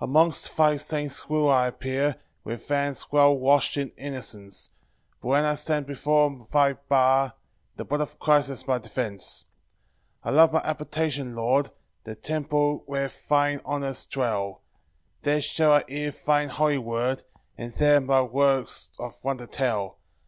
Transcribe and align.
3 0.00 0.06
Amongst 0.08 0.56
thy 0.56 0.74
saints 0.74 1.28
will 1.28 1.48
I 1.48 1.68
appear, 1.68 2.16
With 2.42 2.66
hands 2.66 3.12
well 3.12 3.38
wash'd 3.38 3.76
in 3.76 3.90
innocence; 3.90 4.72
But 5.20 5.28
when 5.28 5.44
I 5.44 5.54
stand 5.54 5.86
before 5.86 6.44
thy 6.52 6.72
bar, 6.72 7.34
The 7.76 7.84
blood 7.84 8.00
of 8.00 8.18
Christ 8.18 8.50
is 8.50 8.66
my 8.66 8.78
defence. 8.78 9.46
4 10.24 10.32
I 10.32 10.34
love 10.34 10.50
thy 10.50 10.66
habitation, 10.66 11.36
Lord, 11.36 11.70
The 12.02 12.16
temple 12.16 12.82
where 12.86 13.06
thine 13.28 13.60
honours 13.64 14.06
dwell; 14.06 14.60
There 15.22 15.40
shall 15.40 15.70
I 15.70 15.84
hear 15.86 16.10
thine 16.10 16.48
holy 16.48 16.78
word, 16.78 17.22
And 17.56 17.72
there 17.74 18.00
thy 18.00 18.22
works 18.22 18.90
of 18.98 19.22
wonder 19.22 19.46
tell. 19.46 19.98